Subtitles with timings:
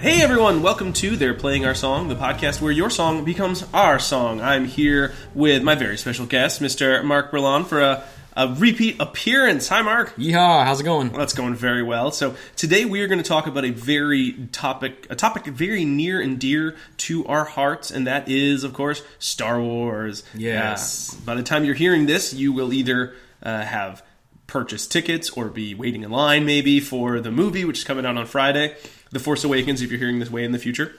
[0.00, 0.14] Right.
[0.14, 0.62] Hey, everyone.
[0.62, 4.40] Welcome to They're Playing Our Song, the podcast where your song becomes our song.
[4.40, 7.04] I'm here with my very special guest, Mr.
[7.04, 8.02] Mark Berlon, for a,
[8.34, 9.68] a repeat appearance.
[9.68, 10.16] Hi, Mark.
[10.16, 10.64] Yeehaw!
[10.64, 11.10] How's it going?
[11.10, 12.12] Well, that's going very well.
[12.12, 16.18] So today we are going to talk about a very topic, a topic very near
[16.18, 20.22] and dear to our hearts, and that is, of course, Star Wars.
[20.34, 21.12] Yes.
[21.12, 24.02] Uh, by the time you're hearing this, you will either uh, have
[24.46, 28.16] purchased tickets or be waiting in line maybe for the movie, which is coming out
[28.16, 28.74] on Friday,
[29.10, 29.82] The Force Awakens.
[29.82, 30.94] If you're hearing this way in the future.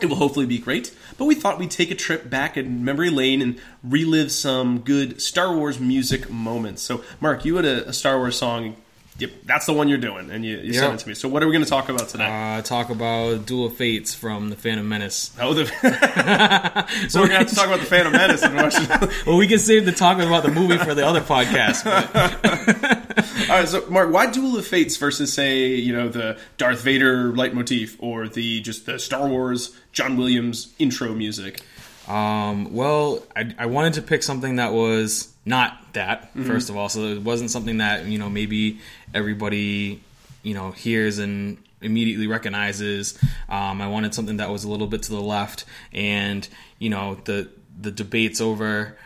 [0.00, 3.08] It will hopefully be great, but we thought we'd take a trip back in memory
[3.10, 6.82] lane and relive some good Star Wars music moments.
[6.82, 8.74] So, Mark, you had a, a Star Wars song.
[9.18, 11.14] Yep, that's the one you're doing, and you, you sent it to me.
[11.14, 12.26] So, what are we going to talk about today?
[12.26, 15.30] Uh, talk about Duel of Fates from the Phantom Menace.
[15.38, 15.66] oh, the
[17.08, 18.42] so we're going to have to talk about the Phantom Menace.
[19.26, 21.84] Well, we can save the talking about the movie for the other podcast.
[21.84, 23.01] But
[23.50, 27.32] All right, so Mark, why Duel of Fates versus, say, you know, the Darth Vader
[27.32, 31.62] leitmotif or the just the Star Wars John Williams intro music?
[32.08, 36.88] um, well, I, I wanted to pick something that was not that first of all,
[36.88, 38.80] so it wasn't something that you know maybe
[39.14, 40.02] everybody
[40.42, 43.18] you know hears and immediately recognizes.
[43.48, 46.46] Um, I wanted something that was a little bit to the left, and
[46.78, 47.48] you know the
[47.80, 48.96] the debates over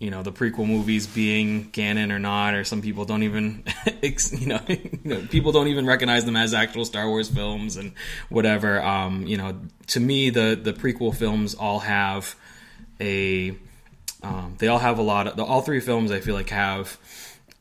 [0.00, 3.62] you know the prequel movies being canon or not, or some people don't even,
[4.32, 7.92] you know, people don't even recognize them as actual Star Wars films and
[8.30, 8.82] whatever.
[8.82, 12.34] Um, you know, to me, the the prequel films all have
[12.98, 13.54] a,
[14.22, 16.10] um, they all have a lot of the all three films.
[16.10, 16.98] I feel like have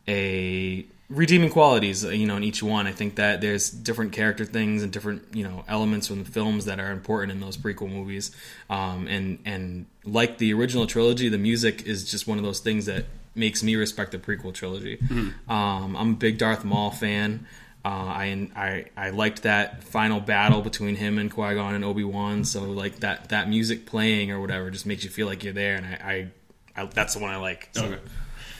[0.07, 4.83] a redeeming qualities you know in each one i think that there's different character things
[4.83, 8.31] and different you know elements from the films that are important in those prequel movies
[8.69, 12.85] um, and and like the original trilogy the music is just one of those things
[12.85, 14.99] that makes me respect the prequel trilogy
[15.47, 17.45] um, i'm a big darth maul fan
[17.85, 22.03] uh, I, I I liked that final battle between him and Qui Gon and Obi
[22.03, 22.43] Wan.
[22.43, 25.75] So like that that music playing or whatever just makes you feel like you're there,
[25.75, 26.31] and I,
[26.75, 27.69] I, I that's the one I like.
[27.71, 27.85] So.
[27.85, 27.99] Okay.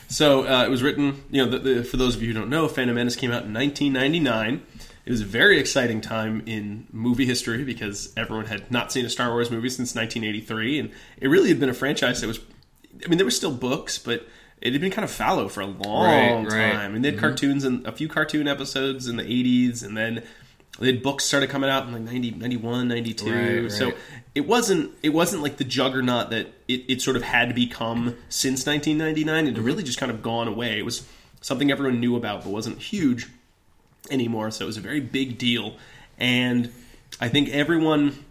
[0.10, 2.50] So uh, it was written, you know, the, the, for those of you who don't
[2.50, 4.64] know, Phantom Menace came out in 1999.
[5.06, 9.10] It was a very exciting time in movie history because everyone had not seen a
[9.10, 12.40] Star Wars movie since 1983, and it really had been a franchise that was.
[13.04, 14.28] I mean, there were still books, but
[14.62, 16.74] it had been kind of fallow for a long Right, right.
[16.74, 16.96] time.
[16.96, 20.24] And they had cartoons and a few cartoon episodes in the 80s, and then
[20.80, 23.62] they had books started coming out in like 90, 91, 92.
[23.64, 23.94] Right, So
[24.36, 28.16] it wasn't it wasn't like the juggernaut that it, it sort of had to become
[28.30, 30.78] since 1999 it had really just kind of gone away.
[30.80, 31.08] It was
[31.42, 33.28] something everyone knew about but wasn't huge
[34.12, 34.52] anymore.
[34.52, 35.76] So it was a very big deal.
[36.18, 36.72] And
[37.20, 38.24] i think everyone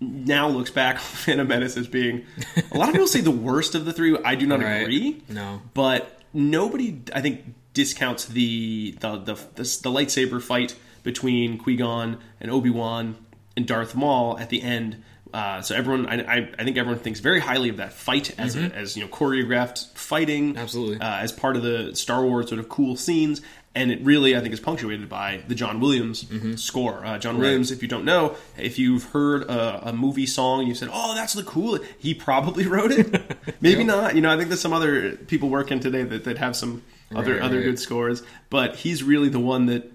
[0.00, 2.24] now looks back on phantom menace as being
[2.72, 4.16] a lot of people say the worst of the three.
[4.24, 4.82] I do not Right.
[4.82, 5.22] agree.
[5.28, 5.62] No.
[5.74, 7.42] but nobody i think
[7.74, 13.16] discounts the the the, the, the lightsaber fight between qui-gon and obi-wan
[13.56, 15.02] and darth maul at the end
[15.34, 18.54] uh, so everyone I, I, I think everyone thinks very highly of that fight as,
[18.54, 20.58] a, as you know choreographed fighting Mm-hmm.
[20.58, 21.00] Absolutely.
[21.00, 23.40] uh, as part of the star wars sort of cool scenes
[23.74, 26.54] and it really i think is punctuated by the john williams Mm-hmm.
[26.56, 30.60] score uh, john williams if you don't know if you've heard a, a movie song
[30.60, 34.30] and you said oh that's the cool he probably wrote it maybe not you know
[34.32, 36.82] i think there's some other people working today that, that have some
[37.14, 37.64] other Right, other right.
[37.64, 39.91] good scores but he's really the one that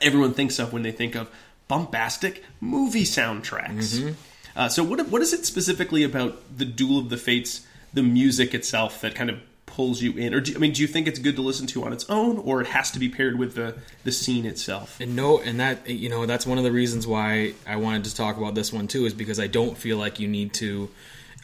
[0.00, 1.30] everyone thinks of when they think of
[1.68, 3.98] bombastic movie soundtracks.
[3.98, 4.12] Mm-hmm.
[4.56, 8.54] Uh, so, what what is it specifically about the Duel of the Fates, the music
[8.54, 10.34] itself, that kind of pulls you in?
[10.34, 12.38] Or do, I mean, do you think it's good to listen to on its own,
[12.38, 15.00] or it has to be paired with the the scene itself?
[15.00, 18.14] And no, and that you know that's one of the reasons why I wanted to
[18.16, 20.90] talk about this one too, is because I don't feel like you need to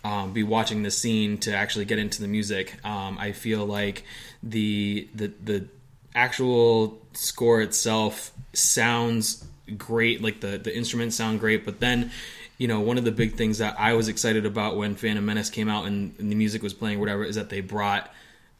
[0.03, 2.85] um, be watching the scene to actually get into the music.
[2.85, 4.05] Um, I feel like
[4.43, 5.69] the the the
[6.15, 9.45] actual score itself sounds
[9.77, 12.11] great, like the the instruments sound great, but then.
[12.57, 15.51] You know, one of the big things that I was excited about when Phantom Menace
[15.51, 18.09] came out and, and the music was playing, whatever, is that they brought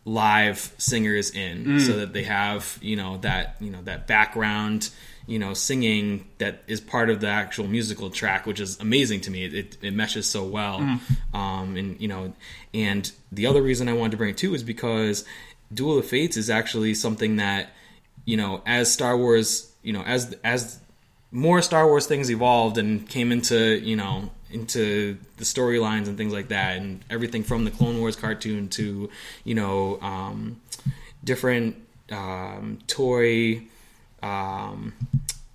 [0.05, 4.91] live singers in so that they have you know that you know that background
[5.27, 9.31] you know singing that is part of the actual musical track which is amazing to
[9.31, 9.45] me.
[9.45, 10.81] It, it, it meshes so well.
[11.33, 12.35] Um and you know
[12.75, 15.25] and the other reason i wanted to bring it too is because
[15.75, 17.71] duel of fates is actually something that
[18.25, 20.81] you know as star wars you know as as
[21.35, 26.33] more Star Wars things evolved and came into you know into the storylines and things
[26.33, 29.11] like that, and everything from the Clone Wars cartoon to
[29.43, 30.61] you know um,
[31.25, 31.77] different
[32.11, 33.63] um, toy
[34.23, 34.93] um,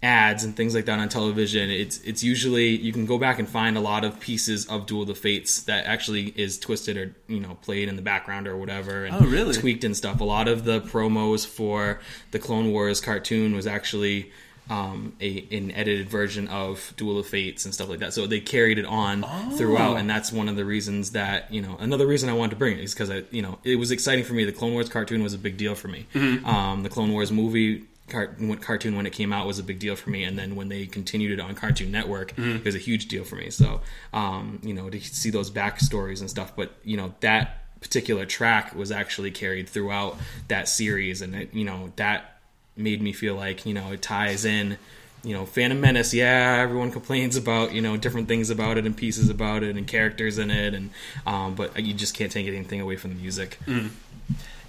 [0.02, 1.70] ads and things like that on television.
[1.70, 5.02] It's it's usually you can go back and find a lot of pieces of Duel
[5.02, 8.56] of the Fates that actually is twisted or you know played in the background or
[8.56, 9.04] whatever.
[9.06, 9.54] And Oh, really?
[9.54, 10.22] Tweaked and stuff.
[10.22, 12.00] A lot of the promos for
[12.32, 14.32] the Clone Wars cartoon was actually
[14.70, 18.14] um, a an edited version of Duel of Fates and stuff like that.
[18.14, 19.24] So they carried it on
[19.58, 22.56] throughout, and that's one of the reasons that you know another reason I wanted to
[22.56, 24.46] bring it is because I you know it was exciting for me.
[24.46, 26.06] The Clone Wars cartoon was a big deal for me.
[26.46, 27.84] Um, the Clone Wars movie.
[28.10, 30.70] Car- cartoon when it came out was a big deal for me, and then when
[30.70, 33.50] they continued it on Cartoon Network, it was a huge deal for me.
[33.50, 33.82] So,
[34.14, 38.76] um, you know, to see those backstories and stuff, but you know that particular track
[38.76, 40.18] was actually carried throughout
[40.50, 42.40] that series, and it, you know that
[42.76, 44.78] made me feel like you know it ties in
[45.24, 46.14] you know phantom menace.
[46.14, 49.88] Yeah everyone complains about you know different things about it and pieces about it and
[49.88, 50.74] characters in it.
[50.74, 50.90] And
[51.26, 53.60] um, but you just can't take anything away from the music.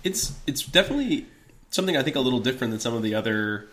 [0.03, 1.27] It's it's definitely
[1.71, 3.67] something I think a little different than some of the other,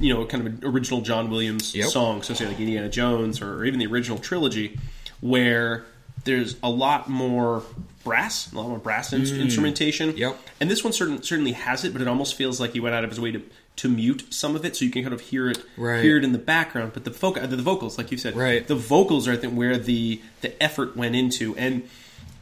[0.00, 1.88] you know, kind of original John Williams Yep.
[1.88, 4.78] songs, so say like Indiana Jones or even the original trilogy,
[5.20, 5.84] where
[6.24, 7.62] there's a lot more
[8.04, 10.12] brass, a lot more brass in- instrumentation.
[10.12, 10.18] Mm.
[10.18, 10.40] Yep.
[10.60, 13.04] And this one certain, certainly has it, but it almost feels like he went out
[13.04, 13.42] of his way to
[13.76, 16.02] to mute some of it, so you can kind of hear it Right.
[16.02, 16.90] hear it in the background.
[16.94, 18.66] But the vocal, the vocals, like you said, Right.
[18.66, 21.88] the vocals are I think where the the effort went into and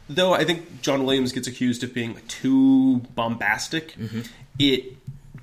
[0.09, 4.21] though I think John Williams gets accused of being too bombastic, Mm-hmm.
[4.59, 4.93] it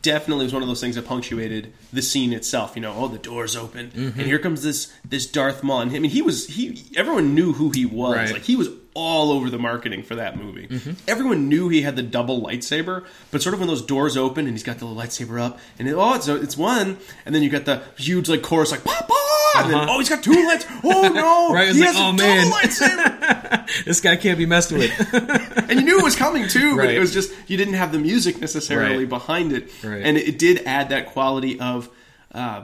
[0.02, 2.72] definitely was one of those things that punctuated the scene itself.
[2.76, 4.18] You know, oh, the door's open, Mm-hmm.
[4.20, 5.80] and here comes this this Darth Maul.
[5.80, 6.82] And I mean, he was he.
[6.96, 8.16] Everyone knew who he was.
[8.16, 8.32] Right.
[8.32, 10.68] Like he was all over the marketing for that movie.
[10.68, 10.92] Mm-hmm.
[11.08, 14.54] Everyone knew he had the double lightsaber, but sort of when those doors open and
[14.54, 17.64] he's got the lightsaber up, and it, oh, it's it's one, and then you got
[17.64, 19.12] the huge like chorus like Papa,
[19.56, 19.94] and then Uh-huh.
[19.94, 20.64] oh, he's got two lights.
[20.84, 23.20] Oh no, Right, he like, has a oh, double lightsaber.
[23.84, 24.90] this guy can't be messed with
[25.70, 26.94] and you knew it was coming too, but Right.
[26.96, 29.08] it was just you didn't have the music necessarily Right.
[29.08, 30.02] behind it, Right.
[30.04, 31.88] and it, did add that quality of,
[32.32, 32.62] uh,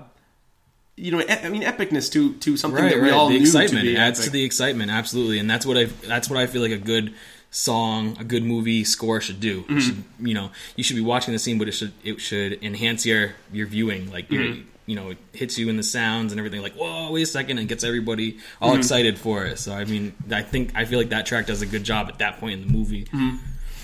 [0.97, 3.91] you know, I mean, epicness to to something that we all the knew excitement to
[3.93, 4.27] be adds epic.
[4.27, 7.15] to the excitement absolutely and that's what i that's what i feel like a good
[7.51, 9.79] song a good movie score should do Mm-hmm.
[9.81, 13.07] Should, you know you should be watching the scene but it should it should enhance
[13.07, 14.63] your your viewing like Mm-hmm.
[14.87, 17.59] You know it hits you in the sounds and everything like whoa wait a second
[17.59, 18.79] and gets everybody all Mm-hmm.
[18.81, 21.67] excited for it so i mean i think i feel like that track does a
[21.67, 23.37] good job at that point in the movie Mm-hmm.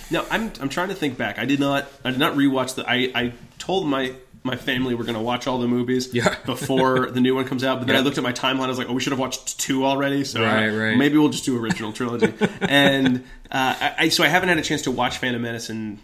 [0.08, 1.36] Now I'm I'm trying to think back.
[1.40, 2.88] I did not I did not rewatch the.
[2.88, 4.14] I I told my
[4.44, 6.32] my family we're going to watch all the movies Yeah.
[6.46, 7.78] before the new one comes out.
[7.80, 8.66] But then I looked at my timeline.
[8.66, 10.22] I was like, oh, we should have watched two already.
[10.22, 10.96] So Right, right.
[10.96, 12.32] maybe we'll just do original trilogy.
[12.60, 15.70] and uh, I, so I haven't had a chance to watch Phantom Menace.
[15.70, 15.98] And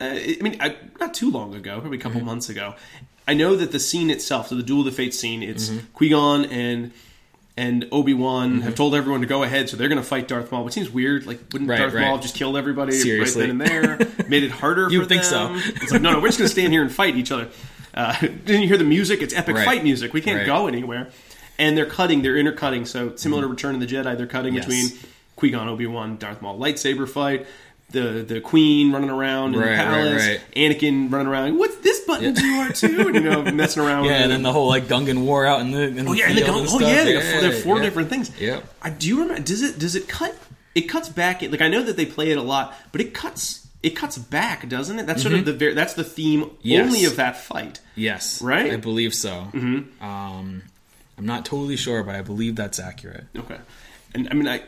[0.00, 2.26] uh, I mean, I, not too long ago, probably a couple Mm-hmm.
[2.26, 2.74] months ago.
[3.26, 5.86] I know that the scene itself, so the Duel of the Fates scene, it's Mm-hmm.
[5.94, 6.92] Qui Gon and
[7.56, 10.50] and Obi Wan have told everyone to go ahead, so they're going to fight Darth
[10.50, 10.64] Maul.
[10.64, 11.24] Which seems weird.
[11.24, 12.00] Like, wouldn't Right, Darth right.
[12.02, 13.48] Maul have just killed everybody Seriously.
[13.48, 14.26] right then and there?
[14.28, 14.90] Made it harder.
[14.90, 15.58] For think them?
[15.60, 15.70] so.
[15.80, 17.48] It's like, no, no, we're just going to stand here and fight each other.
[17.94, 19.22] Uh, didn't you hear the music?
[19.22, 19.64] It's epic Right.
[19.64, 20.12] fight music.
[20.12, 21.10] We can't go anywhere.
[21.56, 22.22] And they're cutting.
[22.22, 22.86] They're intercutting.
[22.86, 24.64] So similar to Return of the Jedi, they're cutting Yes.
[24.66, 24.88] between
[25.36, 27.46] Qui Gon, Obi Wan, Darth Maul lightsaber fight.
[27.94, 30.26] The the Queen running around in Right, the palace.
[30.26, 30.40] right.
[30.54, 31.56] Anakin running around.
[31.58, 33.06] What's this button do R two?
[33.06, 34.04] And you know messing around.
[34.04, 36.28] yeah with and then the whole like gungan war out in the in Oh yeah,
[36.28, 37.82] the field gun, and oh yeah, there are, there are four yeah.
[37.84, 38.30] different things.
[38.38, 39.42] Yeah, I do you remember.
[39.42, 40.36] Does it does it cut?
[40.74, 41.40] It cuts back.
[41.42, 44.68] Like I know that they play it a lot, but it cuts it cuts back,
[44.68, 45.06] doesn't it?
[45.06, 46.56] That's sort of the ver- that's the theme Mm-hmm.
[46.62, 46.86] Yes.
[46.86, 47.80] only of that fight.
[47.94, 48.72] Yes, Right?
[48.72, 49.30] I believe so.
[49.52, 50.02] Mm-hmm.
[50.04, 50.62] Um,
[51.16, 53.24] I'm not totally sure, but I believe that's accurate.
[53.38, 53.58] Okay,
[54.14, 54.62] and I mean I.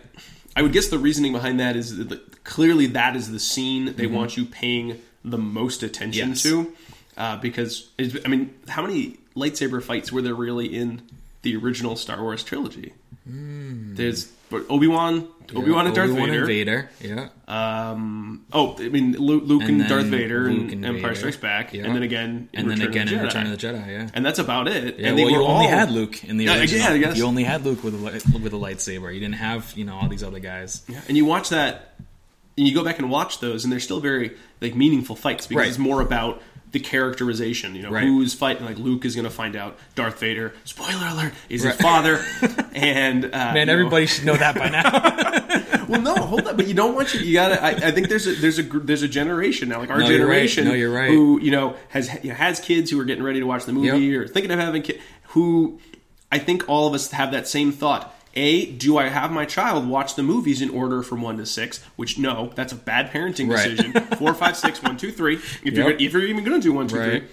[0.56, 4.06] I would guess the reasoning behind that is that clearly that is the scene they
[4.06, 6.42] want you paying the most attention Yes.
[6.44, 6.72] to,
[7.16, 7.88] uh, because
[8.24, 11.02] I mean, how many lightsaber fights were there really in
[11.42, 12.94] the original Star Wars trilogy?
[13.26, 16.38] There's Obi Wan, Obi Wan and Darth Obi-Wan Vader.
[16.40, 17.30] and Vader.
[17.48, 21.02] Yeah, Um, oh, I mean Luke, Luke and, And Darth Vader Luke and, and Empire
[21.02, 21.14] Vader.
[21.16, 21.84] Strikes Back, Yeah.
[21.84, 23.88] and then again, in and then Return again of the in Return of the Jedi.
[23.88, 24.08] Yeah.
[24.14, 24.98] and that's about it.
[24.98, 26.80] Yeah, and well, you were only all- had Luke in the Yeah, original.
[26.80, 27.16] guess- I guess.
[27.16, 27.98] You only had Luke with a
[28.38, 29.12] with a lightsaber.
[29.12, 30.82] You didn't have you know all these other guys.
[30.88, 31.94] Yeah, and you watch that,
[32.56, 35.60] and you go back and watch those, and they're still very like meaningful fights because
[35.60, 35.68] Right.
[35.68, 36.40] it's more about
[36.72, 37.74] the characterization.
[37.74, 38.04] You know, Right.
[38.04, 38.64] who's fighting.
[38.64, 40.52] Like Luke is going to find out Darth Vader.
[40.64, 42.24] Spoiler alert: is his father,
[42.74, 45.86] and uh, Man, you know- everybody should know that by now.
[45.88, 47.20] well, no, hold up, but you don't want you.
[47.20, 47.62] You gotta.
[47.62, 50.18] I, I think there's a there's a there's a generation now, like our No, you're
[50.26, 50.48] right.
[50.48, 51.08] generation, No, you're right.
[51.10, 53.72] who you know has you know, has kids who are getting ready to watch the
[53.72, 54.20] movie Yep.
[54.20, 54.98] or thinking of having kids.
[55.28, 55.78] Who
[56.32, 58.12] I think all of us have that same thought.
[58.36, 61.82] A, do I have my child watch the movies in order from one to six?
[61.96, 63.70] Which no, that's a bad parenting Right.
[63.70, 63.92] decision.
[64.18, 65.36] Four, five, six, one, two, three.
[65.64, 67.08] If you're if you're even going to do one, two, three.
[67.12, 67.24] Right.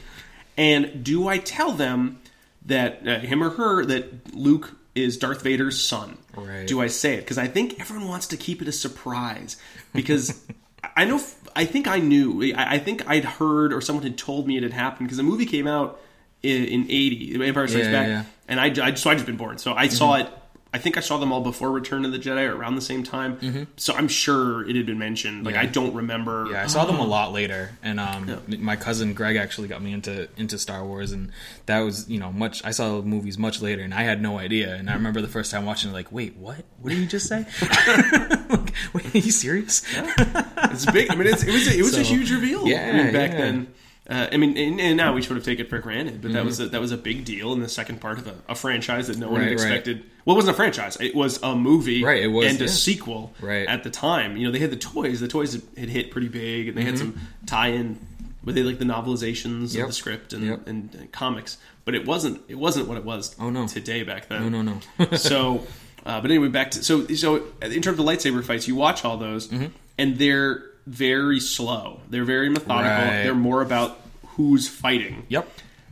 [0.57, 2.19] And do I tell them
[2.65, 6.17] that uh, him or her that Luke is Darth Vader's son?
[6.35, 6.65] Right.
[6.67, 7.21] Do I say it?
[7.21, 9.57] Because I think everyone wants to keep it a surprise.
[9.93, 10.39] Because
[10.95, 11.19] I know,
[11.55, 12.53] I think I knew.
[12.55, 15.23] I I think I'd heard or someone had told me it had happened because the
[15.23, 15.99] movie came out
[16.43, 19.37] in, in '80, Empire Strikes Yeah, Back, yeah, and I, I so I just been
[19.37, 20.29] born, so I saw it
[20.73, 23.03] I think I saw them all before Return of the Jedi or around the same
[23.03, 23.67] time.
[23.77, 25.45] So I'm sure it had been mentioned.
[25.45, 25.63] Like Mm-hmm.
[25.63, 25.69] Yeah.
[25.69, 26.47] I don't remember.
[26.51, 29.93] Yeah, I saw them a lot later, and um, my cousin Greg actually got me
[29.93, 31.31] into into Star Wars, and
[31.67, 32.63] that was you know much.
[32.65, 34.73] I saw the movies much later, and I had no idea.
[34.75, 36.65] And I remember the first time watching, it, like, wait, what?
[36.81, 37.45] What did you just say?
[38.49, 39.83] like, wait, are you serious?
[39.95, 41.11] It's big.
[41.11, 42.67] I mean, it's, it was a, it was a huge reveal.
[42.67, 43.37] yeah, I mean, back yeah.
[43.37, 43.73] then.
[44.09, 46.35] Uh, I mean, and, and now we sort of take it for granted, but Mm-hmm.
[46.35, 48.55] that was a, that was a big deal in the second part of a, a
[48.55, 49.67] franchise that no one Right, had right.
[49.67, 50.03] expected.
[50.25, 53.33] Well, it wasn't a franchise; it was a movie, Right, it was, and a sequel.
[53.39, 53.65] Right.
[53.67, 55.19] at the time, you know, they had the toys.
[55.21, 57.97] The toys had hit pretty big, and they had some tie-in.
[58.45, 59.77] But they like the novelizations Mm-hmm.
[59.77, 59.83] Yep.
[59.83, 60.67] of the script and, Yep.
[60.67, 63.33] and, and comics, but it wasn't it wasn't what it was.
[63.39, 63.67] Oh, no.
[63.67, 64.51] today back then.
[64.51, 65.11] No, no, no.
[65.17, 65.65] so,
[66.05, 69.15] uh, but anyway, back to so so in terms of lightsaber fights, you watch all
[69.15, 69.67] those, Mm-hmm.
[69.97, 72.01] and they're very slow.
[72.09, 72.89] They're very methodical.
[72.89, 73.23] Right.
[73.23, 75.25] They're more about who's fighting.
[75.29, 75.47] yep.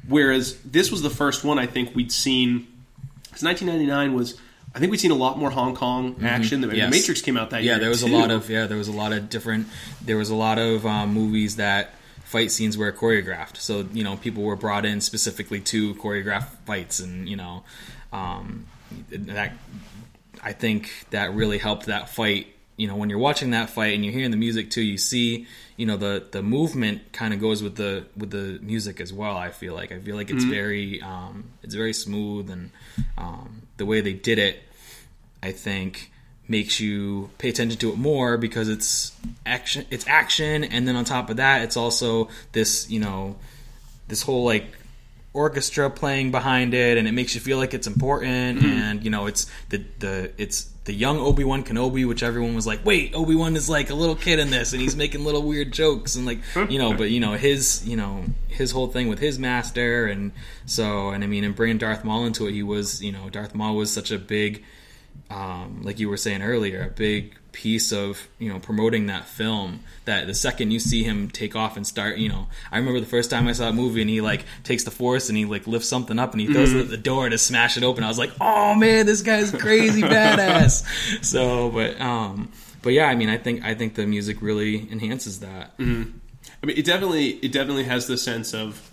[0.08, 2.68] Whereas this was the first one I think we'd seen.
[3.24, 4.38] Because 1999 was,
[4.76, 6.62] I think we'd seen a lot more Hong Kong action.
[6.62, 6.78] The, the Mm-hmm.
[6.78, 6.92] Yes.
[6.92, 7.74] Matrix came out that year.
[7.74, 9.68] Yeah, there was a lot of yeah, there was a lot of different.
[10.04, 11.94] There was a lot of um, movies that
[12.24, 13.58] fight scenes were choreographed.
[13.58, 17.64] So you know, people were brought in specifically to choreograph fights, and you know,
[18.12, 18.66] um,
[19.12, 19.54] that
[20.44, 22.48] I think that really helped that fight.
[22.82, 25.46] You know, when you're watching that fight and you're hearing the music too, you see,
[25.78, 29.38] you know, the the movement kind of goes with the with the music as well.
[29.38, 29.92] I feel like.
[29.92, 32.72] I feel like it's very um, it's very smooth and
[33.18, 34.64] um, the way they did it,
[35.44, 36.12] I think
[36.48, 39.14] makes you pay attention to it more because it's
[39.46, 40.64] action it's action.
[40.64, 43.38] And then on top of that it's also this you know
[44.08, 44.66] this whole like
[45.34, 48.64] orchestra playing behind it and it makes you feel like it's important.
[48.64, 52.84] And you know it's the the it's the young Obi-Wan Kenobi which everyone was like
[52.86, 56.16] wait Obi-Wan is like a little kid in this and he's making little weird jokes
[56.16, 59.38] and like you know but you know his you know his whole thing with his
[59.38, 60.32] master and
[60.66, 63.54] so and I mean and bringing Darth Maul into it he was you know Darth
[63.54, 64.64] Maul was such a big
[65.30, 69.82] um, like you were saying earlier, a big piece of you know promoting that film.
[70.06, 73.06] That the second you see him take off and start, you know, I remember the
[73.06, 75.68] first time I saw that movie and he like takes the force and he like
[75.68, 78.04] lifts something up and he throws it at the door to smash it open.
[78.04, 81.24] I was like, oh man, this guy's crazy badass.
[81.24, 85.40] So, but um, but yeah, I mean, I think I think the music really enhances
[85.42, 85.74] that.
[85.80, 88.88] I mean, it definitely it definitely has the sense of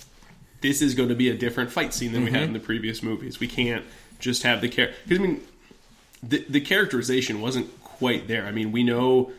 [0.61, 2.35] this is going to be a different fight scene than we Mm-hmm.
[2.35, 3.39] had in the previous movies.
[3.41, 3.85] We can't
[4.19, 5.41] just have the character because I mean,
[6.23, 8.47] the the characterization wasn't quite there.
[8.47, 9.33] I mean, we know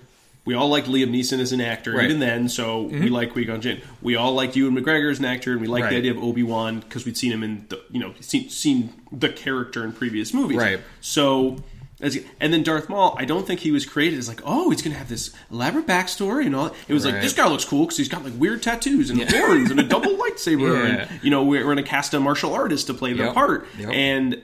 [0.46, 2.00] we all liked Liam Neeson as an actor Right.
[2.02, 2.06] Mm-hmm.
[2.06, 3.82] even then, so we like Qui Gon Jinn.
[4.02, 6.44] We all liked Ewan McGregor as an actor, and we liked the idea of Obi
[6.44, 10.34] Wan because we'd seen him in the you know seen seen the character in previous
[10.34, 10.58] movies.
[10.58, 10.80] Right.
[11.02, 11.58] So.
[12.02, 14.82] As, and then Darth Maul, I don't think he was created as like, oh, he's
[14.82, 16.68] going to have this elaborate backstory and all.
[16.88, 19.70] It was like this guy looks cool because he's got like weird tattoos and horns
[19.70, 21.04] and a double lightsaber, Yeah.
[21.10, 23.34] and you know we're, we're going to cast a martial artist to play the Yep.
[23.34, 23.68] part.
[23.78, 23.90] Yep.
[23.92, 24.42] And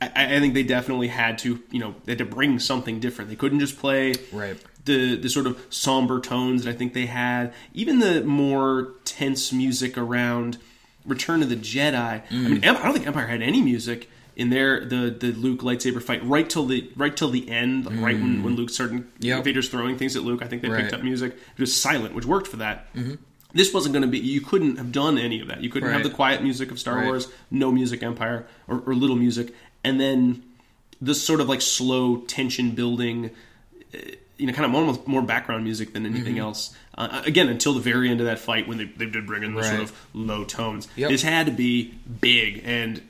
[0.00, 3.30] I, I think they definitely had to, you know, they had to bring something different.
[3.30, 4.56] They couldn't just play Right.
[4.84, 7.52] the the sort of somber tones that I think they had.
[7.72, 10.58] Even the more tense music around
[11.06, 11.94] Return of the Jedi.
[11.94, 12.50] I Mm.
[12.50, 14.84] mean, I don't think Empire had any music in there.
[14.84, 18.42] The the Luke lightsaber fight right till the right till the end, like right when
[18.42, 19.04] when Luke started Mm.
[19.20, 19.44] Yep.
[19.44, 20.40] Vader's throwing things at Luke.
[20.42, 21.32] I think they picked up music.
[21.56, 22.88] It was silent, which worked for that.
[23.54, 24.18] This wasn't going to be.
[24.18, 25.62] You couldn't have done any of that.
[25.62, 27.06] You couldn't have the quiet music of Star Right.
[27.06, 30.42] Wars, no music Empire, or, or little music, and then
[31.00, 33.30] this sort of like slow tension building.
[33.94, 33.98] uh,
[34.38, 36.42] You know, kind of more more background music than anything Mm-hmm.
[36.42, 36.74] else.
[36.98, 39.54] Uh, again, until the very end of that fight when they, they did bring in
[39.54, 40.88] the sort of low tones.
[40.96, 41.10] Yep.
[41.10, 43.00] This had to be big, and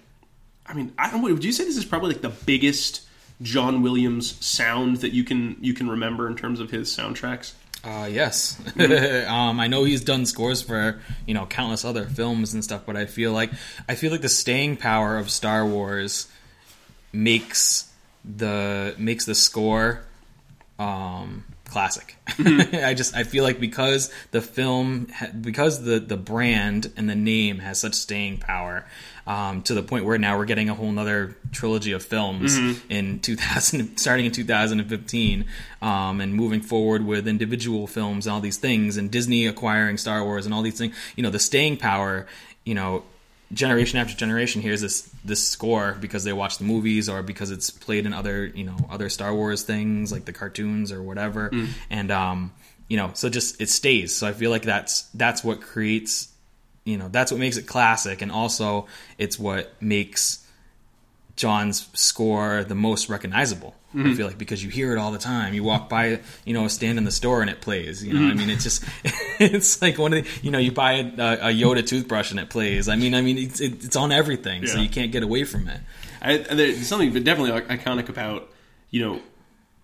[0.66, 1.22] I mean, I don't.
[1.22, 3.02] Would you say this is probably like the biggest
[3.42, 7.52] John Williams sound that you can you can remember in terms of his soundtracks?
[7.84, 8.60] Uh, yes.
[8.64, 9.30] Mm-hmm.
[9.32, 12.96] um, I know he's done scores for you know countless other films and stuff, but
[12.96, 13.50] I feel like
[13.88, 16.26] I feel like the staying power of Star Wars
[17.16, 17.90] makes
[18.24, 20.02] the makes the score
[20.78, 22.16] um, classic.
[22.28, 22.76] Mm-hmm.
[22.84, 25.08] I just I feel like because the film
[25.40, 28.84] because the the brand and the name has such staying power
[29.26, 32.92] um, to the point where now we're getting a whole nother trilogy of films Mm-hmm.
[32.92, 35.44] in 2000 starting in 2015
[35.82, 40.22] um, and moving forward with individual films and all these things and Disney acquiring Star
[40.24, 42.26] Wars and all these things you know the staying power
[42.64, 43.02] you know
[43.52, 47.70] generation after generation hears this this score because they watch the movies or because it's
[47.70, 51.50] played in other you know other Star Wars things like the cartoons or whatever.
[51.90, 52.52] And um
[52.88, 54.14] you know so just it stays.
[54.14, 56.28] So I feel like that's that's what creates
[56.84, 58.20] you know that's what makes it classic.
[58.22, 58.86] And also
[59.18, 60.44] it's what makes
[61.36, 65.54] John's score the most recognizable I feel like because you hear it all the time.
[65.54, 68.04] You walk by, you know, a stand in the store and it plays.
[68.04, 68.84] You know, I mean, it's just
[69.40, 72.50] it's like one of the you know you buy a, a Yoda toothbrush and it
[72.50, 72.88] plays.
[72.88, 75.68] I mean, I mean it's it, it's on everything, so you can't get away from
[75.68, 75.80] it.
[76.20, 78.48] I, there's something but definitely iconic about
[78.90, 79.20] you know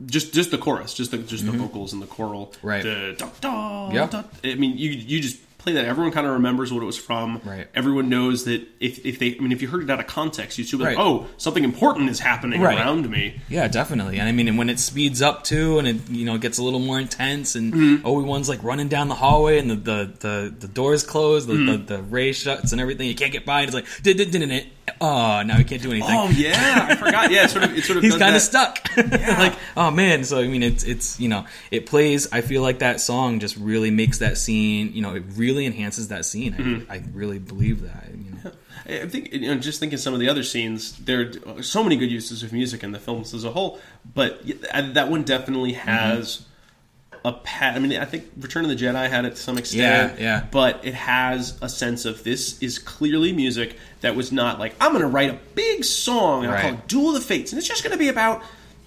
[0.06, 2.66] just just the chorus, just the just the vocals and the choral, Mm-hmm.
[2.66, 2.82] Right.
[2.82, 4.06] The da, da, Yeah.
[4.06, 4.24] da.
[4.44, 5.84] I mean, you you just play that.
[5.84, 7.40] Everyone kind of remembers what it was from.
[7.44, 7.66] Right.
[7.74, 10.58] Everyone knows that if if they, I mean, if you heard it out of context,
[10.58, 11.04] you'd be like, Right.
[11.04, 12.76] oh, something important is happening Right.
[12.76, 13.40] around me.
[13.48, 14.18] Yeah, definitely.
[14.18, 16.62] And I mean, and when it speeds up too, and it you know gets a
[16.62, 18.06] little more intense, and Mm-hmm.
[18.06, 21.54] Obi Wan's like running down the hallway, and the the the, the doors close, the,
[21.54, 21.86] Mm-hmm.
[21.86, 23.08] the the ray shuts, and everything.
[23.08, 23.60] You can't get by.
[23.60, 24.66] And it's like did did did it.
[25.00, 26.10] Oh, now he can't do anything.
[26.10, 27.30] Oh yeah, I forgot.
[27.30, 28.80] Yeah, sort of it sort of He's kind of stuck.
[28.96, 30.24] like, oh man.
[30.24, 32.32] So I mean, it's it's you know, it plays.
[32.32, 34.92] I feel like that song just really makes that scene.
[34.92, 36.54] You know, it really enhances that scene.
[36.54, 36.90] Mm-hmm.
[36.90, 38.08] I, I really believe that.
[38.12, 38.52] You know.
[39.04, 41.96] I think you know, just thinking some of the other scenes, there are so many
[41.96, 43.78] good uses of music in the films as a whole,
[44.14, 46.51] but that one definitely Mm-hmm.
[47.24, 47.76] A pat.
[47.76, 50.46] I mean, I think Return of the Jedi had it to some extent, Yeah, yeah.
[50.50, 54.90] But it has a sense of this is clearly music that was not like I'm
[54.92, 56.78] going to write a big song and I'll call Right.
[56.80, 58.42] it Duel of the Fates, and it's just going to be about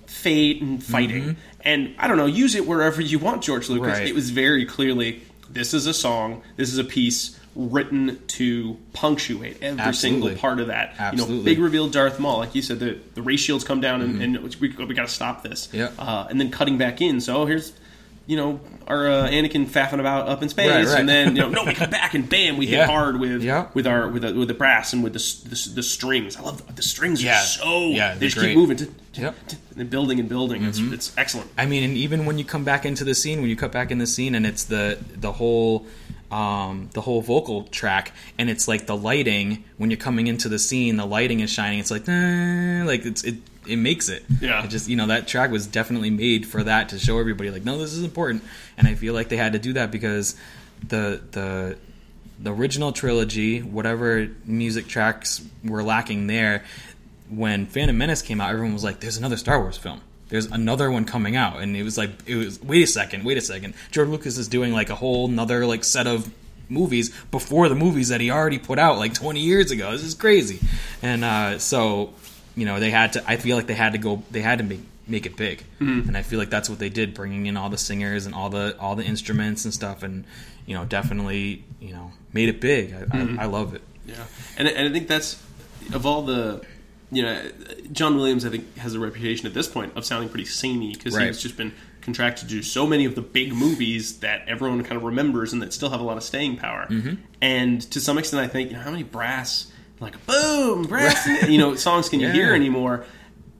[0.05, 3.87] fate and fighting, and I don't know, use it wherever you want, George Lucas.
[3.87, 3.99] Mm-hmm.
[3.99, 4.07] Right.
[4.07, 9.57] It was very clearly this is a song, this is a piece written to punctuate
[9.61, 10.27] every Absolutely.
[10.29, 10.91] single part of that.
[10.91, 11.35] You know, Absolutely.
[11.37, 11.45] Mm-hmm.
[11.45, 14.55] big reveal Darth Maul, like you said, the the ray shields come down and, and
[14.59, 15.69] we, we got to stop this.
[15.71, 15.91] Yeah.
[15.97, 17.21] Uh, and then cutting back in.
[17.21, 17.71] So oh, here's
[18.27, 20.99] you know our uh, Anakin faffing about up in space, Right, right.
[20.99, 22.85] and then you know no, we come back and bam, we hit Yeah.
[22.87, 23.67] hard with Yeah.
[23.73, 26.35] with our with the, with the brass and with the, the the strings.
[26.37, 27.39] I love the, the strings Yeah.
[27.39, 28.49] are so Yeah, they just great.
[28.49, 28.77] keep moving.
[28.77, 29.35] To, Yep.
[29.77, 30.63] and building and building.
[30.65, 31.49] It's it's excellent.
[31.57, 33.89] I mean, and even when you come back into the scene, when you cut back
[33.91, 35.85] in the scene, and it's the the whole
[36.31, 40.59] um, the whole vocal track, and it's like the lighting when you're coming into the
[40.59, 41.79] scene, the lighting is shining.
[41.79, 43.35] It's like "Eh," like it's it
[43.67, 44.25] it makes it.
[44.41, 44.63] Yeah.
[44.63, 47.63] It just you know that track was definitely made for that to show everybody like
[47.63, 48.43] no, this is important,
[48.77, 50.35] and I feel like they had to do that because
[50.87, 51.77] the the
[52.39, 56.65] the original trilogy, whatever music tracks were lacking there,
[57.29, 60.01] when Phantom Menace came out, everyone was like, "There's another Star Wars film.
[60.29, 63.37] There's another one coming out," and it was like, "It was wait a second, wait
[63.37, 63.73] a second.
[63.91, 66.31] George Lucas is doing like a whole another like set of
[66.67, 69.91] movies before the movies that he already put out like 20 years ago.
[69.91, 70.59] This is crazy."
[71.01, 72.13] And uh, so,
[72.55, 73.23] you know, they had to.
[73.29, 74.23] I feel like they had to go.
[74.31, 77.13] They had to make make it big, and I feel like that's what they did,
[77.13, 80.25] bringing in all the singers and all the all the instruments and stuff, and
[80.65, 82.93] you know, definitely, you know, made it big.
[82.93, 83.81] I, I, I love it.
[84.07, 84.23] Yeah,
[84.57, 85.41] and and I think that's
[85.93, 86.65] of all the.
[87.15, 87.49] You know,
[87.91, 91.15] John Williams, I think, has a reputation at this point of sounding pretty samey because
[91.15, 91.27] Right.
[91.27, 94.97] he's just been contracted to do so many of the big movies that everyone kind
[94.97, 96.85] of remembers and that still have a lot of staying power.
[96.89, 97.15] Mm-hmm.
[97.41, 101.57] And to some extent, I think, you know, how many brass, like boom, brass, you
[101.57, 102.33] know, songs can you Yeah.
[102.33, 103.05] hear anymore?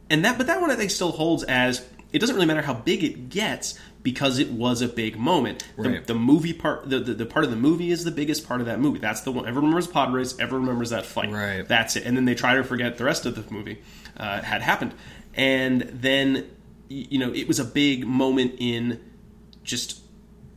[0.10, 2.74] And that, but that one I think still holds as it doesn't really matter how
[2.74, 5.66] big it gets because it was a big moment.
[5.78, 6.06] The, Right.
[6.08, 8.68] the movie part, the, the, the part of the movie is the biggest part of
[8.68, 9.00] that movie.
[9.00, 9.48] That's the one.
[9.48, 10.36] Everyone remembers pod race.
[10.40, 11.32] Everyone remembers that fight.
[11.32, 11.68] Right.
[11.68, 12.06] That's it.
[12.06, 13.82] And then they try to forget the rest of the movie
[14.16, 14.94] uh, had happened.
[15.34, 16.48] And then,
[16.88, 19.02] you know, it was a big moment in
[19.64, 20.00] just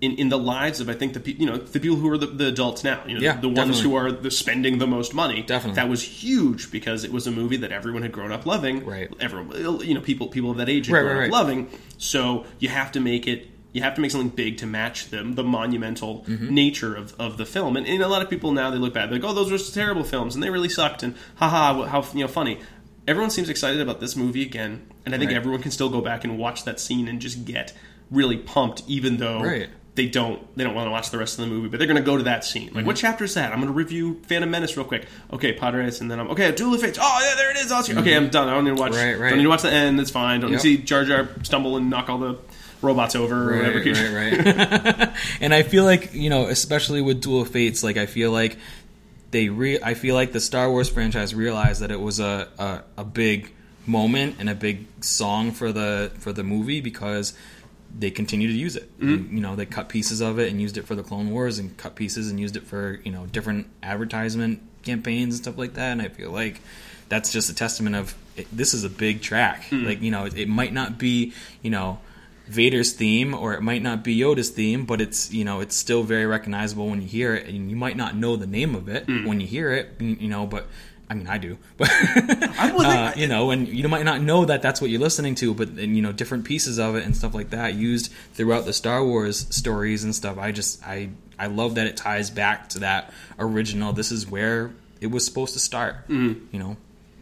[0.00, 2.18] in, in the lives of I think the pe- you know the people who are
[2.18, 3.02] the, the adults now.
[3.06, 5.42] You know, Yeah, the, the ones who are the spending the most money.
[5.42, 5.76] Definitely.
[5.76, 8.84] that was huge because it was a movie that everyone had grown up loving.
[8.86, 9.10] Right.
[9.20, 11.32] Everyone, you know, people people of that age had Right, grown right, up right.
[11.32, 11.68] loving.
[11.98, 13.48] So you have to make it.
[13.72, 16.54] You have to make something big to match them, the monumental Mm-hmm.
[16.54, 17.76] nature of, of the film.
[17.76, 19.58] And, and a lot of people now they look back, they're like, "Oh, those were
[19.58, 22.60] terrible films, and they really sucked." And haha, how you know funny.
[23.06, 26.24] Everyone seems excited about this movie again, and I think everyone can still go back
[26.24, 27.72] and watch that scene and just get
[28.10, 29.68] really pumped, even though Right.
[29.98, 31.96] They don't they don't want to watch the rest of the movie, but they're going
[31.98, 32.70] to go to that scene.
[32.72, 33.00] Like, what Mm-hmm.
[33.00, 33.50] chapter is that?
[33.52, 35.06] I'm going to review Phantom Menace real quick.
[35.32, 36.52] Okay, pod race, and then I'm okay.
[36.52, 36.98] Duel of Fates.
[37.02, 37.72] Oh yeah, there it is.
[37.72, 37.98] Awesome.
[37.98, 38.48] Okay, I'm done.
[38.48, 38.92] I don't need to watch.
[38.92, 39.00] Mm-hmm.
[39.10, 39.28] Right, right.
[39.30, 39.98] Don't need to watch the end.
[40.00, 40.40] It's fine.
[40.40, 40.78] Don't need to Yep.
[40.78, 42.38] see Jar Jar stumble and knock all the
[42.80, 43.78] robots over or whatever.
[43.80, 45.10] right, right, right.
[45.40, 48.56] and I feel like you know, especially with Duel of Fates, like I feel like
[49.32, 52.82] they re- I feel like the Star Wars franchise realized that it was a, a
[52.98, 53.52] a big
[53.84, 57.32] moment and a big song for the for the movie because
[57.96, 58.90] they continue to use it.
[59.00, 59.36] Mm-hmm.
[59.36, 61.76] You know, they cut pieces of it and used it for the Clone Wars, and
[61.76, 65.92] cut pieces and used it for you know different advertisement campaigns and stuff like that.
[65.92, 66.60] And I feel like
[67.08, 69.64] that's just a testament of it, this is a big track.
[69.68, 69.84] Hmm.
[69.84, 71.98] Like you know, it, it might not be you know
[72.46, 76.02] Vader's theme or it might not be Yoda's theme, but it's you know it's still
[76.02, 79.04] very recognizable when you hear it, and you might not know the name of it
[79.04, 79.26] Hmm.
[79.26, 79.94] when you hear it.
[80.00, 80.68] You know, but
[81.10, 82.70] I mean, I do, but I
[83.14, 85.68] uh, you know, and you might not know that that's what you're listening to, but
[85.70, 89.02] and, you know, different pieces of it and stuff like that used throughout the Star
[89.04, 90.36] Wars stories and stuff.
[90.38, 93.92] I just I I love that it ties back to that original.
[93.94, 96.06] This is where it was supposed to start.
[96.08, 96.44] Mm-hmm.
[96.52, 96.76] You know,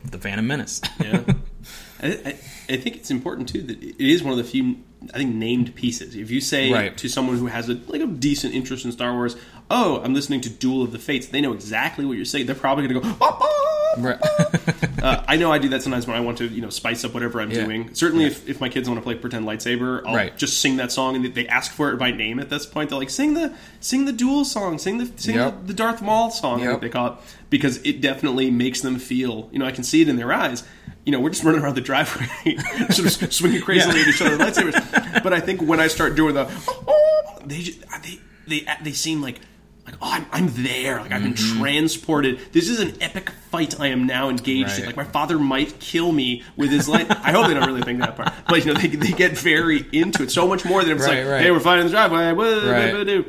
[0.05, 0.81] the Phantom Menace.
[1.01, 1.22] yeah.
[2.03, 2.29] I, I,
[2.68, 4.77] I think it's important too that it is one of the few
[5.14, 6.14] I think named pieces.
[6.16, 6.96] If you say Right.
[6.99, 9.37] to someone who has a like a decent interest in Star Wars,
[9.70, 12.46] "Oh, I'm listening to Duel of the Fates," they know exactly what you're saying.
[12.46, 13.16] They're probably going to go.
[13.20, 14.18] "Ah, ah." Right.
[15.07, 17.14] Uh, I know I do that sometimes when I want to, you know, spice up
[17.14, 17.64] whatever I'm Yeah.
[17.64, 17.94] doing.
[17.94, 20.37] Certainly, if, if my kids want to play pretend lightsaber, I'll Right.
[20.37, 22.40] just sing that song, and they- ask for it by name.
[22.40, 25.61] At this point, they're like, "Sing the sing the duel song, sing the sing Yep.
[25.61, 26.81] the, the Darth Maul song," I think Yep.
[26.81, 27.12] they call it,
[27.51, 29.49] because it definitely makes them feel.
[29.53, 30.64] You know, I can see it in their eyes.
[31.05, 32.57] You know, we're just running around the driveway,
[32.90, 34.03] sort of swinging crazily Yeah.
[34.03, 34.40] at each other with
[34.75, 35.22] lightsabers.
[35.22, 36.49] But I think when I start doing the,
[36.88, 38.18] oh, they just, they
[38.49, 39.38] they they seem like.
[39.87, 41.01] Like, oh, I'm, I'm there.
[41.01, 42.40] Like, I've been transported.
[42.53, 44.87] This is an epic fight I am now engaged in.
[44.87, 47.09] Like, my father might kill me with his light.
[47.11, 48.33] I hope they don't really think that part.
[48.49, 50.31] But, you know, they, they get very into it.
[50.33, 51.42] So much more than it's Right, like, right.
[51.42, 52.33] hey, we're fighting the driveway.
[52.33, 53.05] What Right.
[53.07, 53.25] do?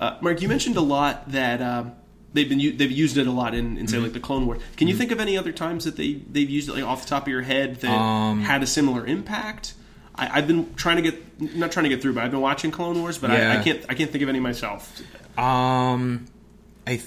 [0.00, 1.92] Uh, Mark, you mentioned a lot that um,
[2.32, 4.04] they've been they've used it a lot in, in say, Mm-hmm.
[4.04, 4.60] like the Clone Wars.
[4.76, 7.08] Can you think of any other times that they they've used it like off the
[7.10, 9.74] top of your head that Um, had a similar impact?
[10.14, 12.70] I, I've been trying to get not trying to get through, but I've been watching
[12.72, 15.00] Clone Wars, but I, I can't I can't think of any myself.
[15.38, 16.26] Um,
[16.86, 17.06] I th-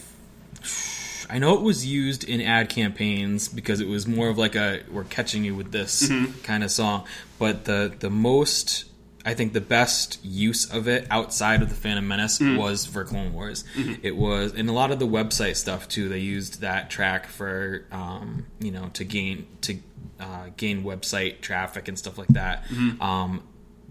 [1.30, 4.82] I know it was used in ad campaigns because it was more of like a
[4.92, 6.08] "we're catching you with this"
[6.44, 7.06] kind of song.
[7.40, 8.86] But the the most
[9.26, 13.34] I think the best use of it outside of the Phantom Menace was for Clone
[13.34, 13.64] Wars.
[14.04, 16.10] It was in a lot of the website stuff too.
[16.10, 19.80] They used that track for um, you know to gain to
[20.20, 22.66] uh, gain website traffic and stuff like that.
[23.02, 23.42] Um,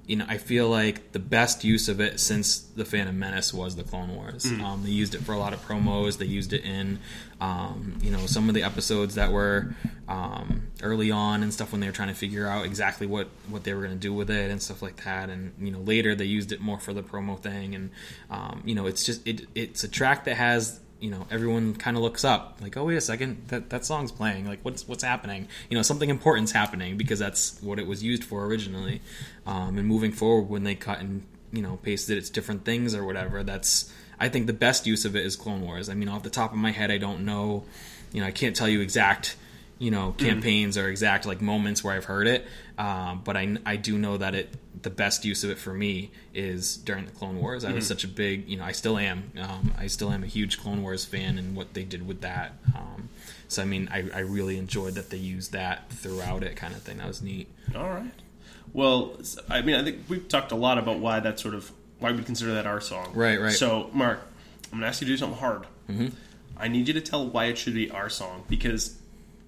[0.07, 3.77] you know, I feel like the best use of it since the Phantom Menace was
[3.77, 4.45] the Clone Wars.
[4.62, 6.19] Um, they used it for a lot of promos.
[6.19, 6.99] They used it in,
[7.40, 9.75] um, you know, some of the episodes that were
[10.07, 13.64] um, early on and stuff when they were trying to figure out exactly what what
[13.64, 15.31] they were going to do with it and stuff like that.
[15.31, 17.75] And you know, later they used it more for the promo thing.
[17.75, 17.90] And
[18.31, 21.99] um, you know, it's just it it's a track that has you know everyone kind
[21.99, 25.05] of looks up like oh wait a second that that song's playing like what's what's
[25.05, 25.47] happening?
[25.69, 29.03] You know something important's happening because that's what it was used for originally
[29.47, 33.05] um, and moving forward when they cut and you know pasted it's different things or
[33.05, 35.90] whatever that's i think the best use of it is clone wars.
[35.90, 37.64] I mean off the top of my head i don't know
[38.12, 39.37] you know i can't tell you exact
[39.79, 42.47] you know campaigns or exact like moments where i've heard it
[42.79, 44.49] um, but I, I do know that it
[44.85, 47.64] the best use of it for me is during the Clone Wars.
[47.64, 49.33] I was such a big, you know, I still am.
[49.40, 52.53] Um, I still am a huge Clone Wars fan, and what they did with that.
[52.77, 53.09] Um,
[53.49, 56.83] so I mean, I, I really enjoyed that they used that throughout it, kind of
[56.83, 56.99] thing.
[56.99, 57.49] That was neat.
[57.75, 58.12] All right.
[58.73, 59.18] Well,
[59.49, 62.23] I mean, I think we've talked a lot about why that sort of why we
[62.23, 63.12] consider that our song.
[63.14, 63.53] Right, right.
[63.53, 64.20] So, Mark,
[64.70, 65.66] I'm gonna ask you to do something hard.
[65.88, 66.09] Mm-hmm.
[66.57, 68.99] I need you to tell why it should be our song because,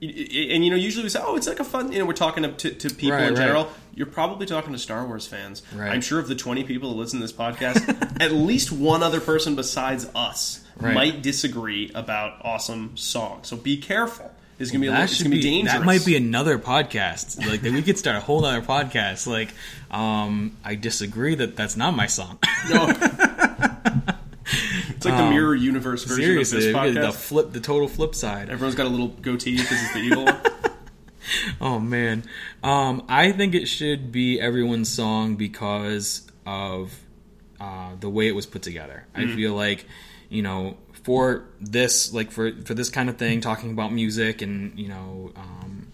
[0.02, 1.90] and you know, usually we say, oh, it's like a fun.
[1.92, 3.36] You know, we're talking to, to, people Right, in right.
[3.40, 3.70] general.
[3.94, 5.62] You're probably talking to Star Wars fans.
[5.74, 5.90] Right.
[5.90, 7.88] I'm sure of the 20 people that listen to this podcast,
[8.20, 10.92] at least one other person besides us Right.
[10.94, 13.48] might disagree about awesome songs.
[13.48, 14.30] So be careful.
[14.58, 15.72] It's gonna be a little, That it's should gonna be, be dangerous.
[15.78, 17.46] that might be another podcast.
[17.46, 19.26] Like that we could start a whole other podcast.
[19.26, 19.50] Like,
[19.90, 22.38] um, I disagree that that's not my song.
[22.70, 22.86] No.
[25.06, 27.06] it's like the mirror universe version Um, Seriously, of this podcast.
[27.06, 28.50] the flip, the total flip side.
[28.50, 30.40] Everyone's got a little goatee because it's the evil one.
[31.60, 32.22] Oh man,
[32.62, 36.94] um, I think it should be everyone's song because of
[37.58, 39.06] uh, the way it was put together.
[39.12, 39.86] I feel like,
[40.28, 44.78] you know, for this, like for for this kind of thing, talking about music and
[44.78, 45.85] you know, um,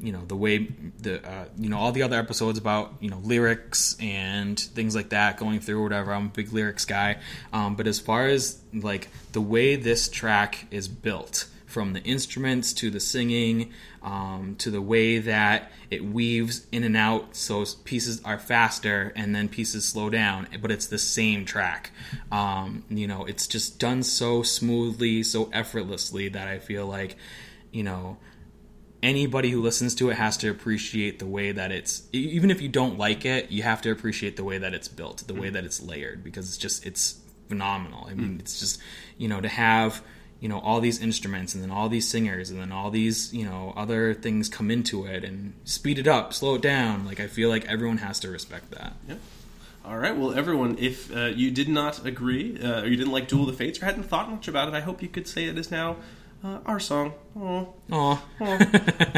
[0.00, 0.68] you know, the way
[1.00, 5.10] the uh, you know all the other episodes about you know lyrics and things like
[5.10, 6.12] that going through whatever.
[6.12, 7.18] I'm a big lyrics guy,
[7.52, 12.72] um, but as far as like the way this track is built from the instruments
[12.72, 18.20] to the singing um, to the way that it weaves in and out so pieces
[18.24, 21.92] are faster and then pieces slow down but it's the same track
[22.32, 27.16] um, you know it's just done so smoothly so effortlessly that i feel like
[27.70, 28.16] you know
[29.02, 32.68] anybody who listens to it has to appreciate the way that it's even if you
[32.68, 35.64] don't like it you have to appreciate the way that it's built the way that
[35.64, 38.06] it's layered because it's just it's phenomenal.
[38.08, 38.80] I mean it's just
[39.18, 40.02] you know to have
[40.38, 43.44] you know all these instruments and then all these singers and then all these you
[43.44, 47.26] know other things come into it and speed it up slow it down like i
[47.26, 48.94] feel like everyone has to respect that.
[49.08, 49.16] Yeah.
[49.82, 53.28] All right, well, everyone, if uh, you did not agree uh, or you didn't like
[53.28, 55.46] Duel of the Fates or hadn't thought much about it, I hope you could say
[55.46, 55.96] it is now
[56.44, 57.12] uh, our song.
[57.36, 57.64] Aw.
[57.92, 58.22] oh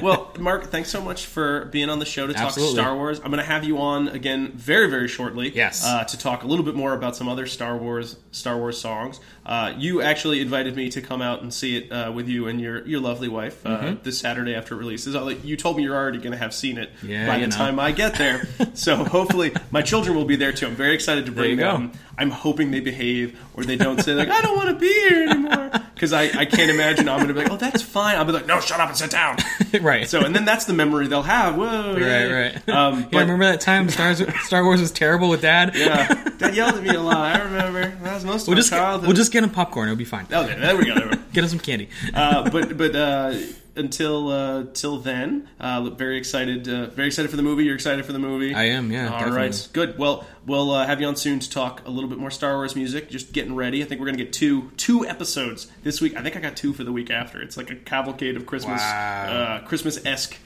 [0.02, 2.74] well, Mark, thanks so much for being on the show to talk Absolutely.
[2.74, 3.18] Star Wars.
[3.20, 5.50] I'm going to have you on again very, very shortly.
[5.54, 5.84] Yes.
[5.84, 9.18] Uh, to talk a little bit more about some other Star Wars Star Wars songs.
[9.46, 12.60] Uh, you actually invited me to come out and see it uh, with you and
[12.60, 14.02] your your lovely wife uh, Mm-hmm.
[14.02, 15.14] this Saturday after it releases.
[15.44, 17.56] You told me you're already going to have seen it Yeah, by the know.
[17.56, 18.46] time I get there.
[18.74, 20.66] so hopefully my children will be there too.
[20.66, 21.72] I'm very excited to bring you go.
[21.72, 21.92] them.
[22.18, 25.28] I'm hoping they behave or they don't say like I don't want to be here
[25.30, 25.61] anymore
[26.02, 28.16] because I, I can't imagine I'm going to be like, oh, that's fine.
[28.16, 29.36] I'll be like, no, shut up and sit down.
[29.80, 30.08] right.
[30.08, 31.54] So, and then that's the memory they'll have.
[31.56, 32.68] Whoa, right, right.
[32.68, 34.12] Um, yeah, but- remember that time Star,
[34.42, 35.76] Star Wars was terrible with Dad?
[35.76, 37.36] yeah, Dad yelled at me a lot.
[37.36, 37.88] I remember.
[38.02, 39.06] That was most of We'll my just get, childhood.
[39.06, 39.90] we'll just get him popcorn.
[39.90, 40.24] It'll be fine.
[40.24, 40.94] Okay, there we go.
[40.96, 41.22] There we go.
[41.32, 41.88] Get him some candy.
[42.12, 43.34] uh, but but uh,
[43.76, 46.68] until uh, till then, uh, look, very excited.
[46.68, 47.64] Uh, very excited for the movie.
[47.64, 48.54] You're excited for the movie.
[48.54, 49.38] I am, yeah, All definitely.
[49.38, 49.98] right, good.
[49.98, 52.76] Well, we'll uh, have you on soon to talk a little bit more Star Wars
[52.76, 53.08] music.
[53.10, 53.82] Just getting ready.
[53.82, 56.16] I think we're gonna get two two episodes this week.
[56.16, 57.40] I think I got two for the week after.
[57.40, 59.26] It's like a cavalcade of Christmas, Wow.
[59.62, 60.36] uh, Christmas esque.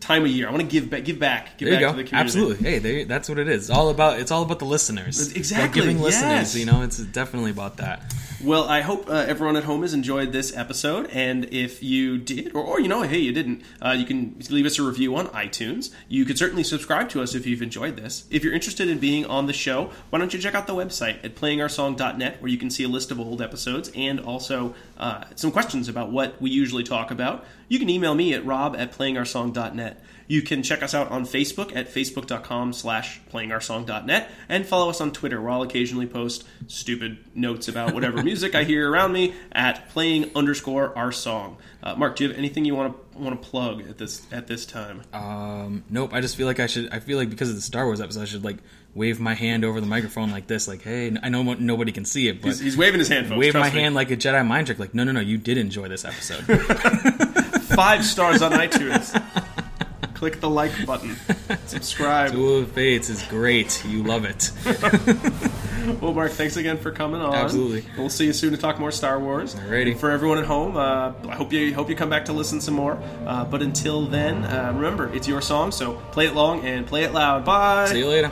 [0.00, 0.48] Time of year.
[0.48, 1.92] I want to give back, give back, give There you go.
[1.92, 2.26] to the community.
[2.38, 2.68] Absolutely.
[2.70, 3.68] Hey, there, that's what it is.
[3.68, 4.18] It's all about.
[4.18, 5.32] It's all about the listeners.
[5.36, 6.30] Exactly, By giving listeners.
[6.30, 6.56] yes.
[6.56, 8.12] You know, it's definitely about that.
[8.42, 12.52] Well, I hope uh, everyone at home has enjoyed this episode, and if you did,
[12.54, 15.26] or, or you know, hey, you didn't, uh, you can leave us a review on
[15.28, 15.90] iTunes.
[16.08, 18.24] You could certainly subscribe to us if you've enjoyed this.
[18.30, 21.22] If you're interested in being on the show, why don't you check out the website
[21.22, 25.52] at playingoursong.net, where you can see a list of old episodes and also uh, some
[25.52, 27.44] questions about what we usually talk about.
[27.68, 29.89] You can email me at rob at playingoursong.net.
[30.30, 35.10] You can check us out on Facebook at facebook.com slash playingoursong.net and follow us on
[35.10, 39.88] Twitter where I'll occasionally post stupid notes about whatever music I hear around me at
[39.88, 41.56] playing underscore our song.
[41.82, 44.46] Uh, Mark, do you have anything you want to want to plug at this at
[44.46, 45.02] this time?
[45.12, 46.14] Um, nope.
[46.14, 46.90] I just feel like I should.
[46.92, 48.58] I feel like because of the Star Wars episode, I should like
[48.94, 50.68] wave my hand over the microphone like this.
[50.68, 53.38] Like, hey, I know nobody can see it, but He's, he's waving his hand, folks.
[53.40, 53.80] wave my me.
[53.80, 54.78] hand like a Jedi mind trick.
[54.78, 55.20] Like, no, no, no.
[55.20, 56.44] You did enjoy this episode.
[57.74, 59.46] Five stars on iTunes.
[60.20, 61.16] Click the like button.
[61.64, 62.32] Subscribe.
[62.32, 63.82] Duel of Fates is great.
[63.86, 64.52] You love it.
[66.02, 67.34] Well, Mark, thanks again for coming on.
[67.34, 67.86] Absolutely.
[67.96, 69.54] We'll see you soon to talk more Star Wars.
[69.54, 69.96] Alrighty.
[69.96, 72.74] For everyone at home, uh, I hope you hope you come back to listen some
[72.74, 73.02] more.
[73.24, 77.04] Uh, but until then, uh, remember it's your song, so play it long and play
[77.04, 77.46] it loud.
[77.46, 77.86] Bye.
[77.86, 78.30] See you later.